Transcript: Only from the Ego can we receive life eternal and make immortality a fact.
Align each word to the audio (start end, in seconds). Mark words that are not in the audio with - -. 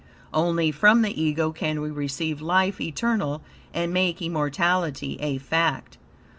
Only 0.33 0.71
from 0.71 1.03
the 1.03 1.13
Ego 1.21 1.51
can 1.51 1.79
we 1.79 1.91
receive 1.91 2.41
life 2.41 2.81
eternal 2.81 3.43
and 3.71 3.93
make 3.93 4.19
immortality 4.19 5.15
a 5.21 5.37
fact. 5.37 5.99